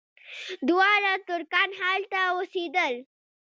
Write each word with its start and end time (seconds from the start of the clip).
دواړه 0.67 1.11
ترکان 1.27 1.69
هلته 1.81 2.17
اوسېدل. 2.33 2.93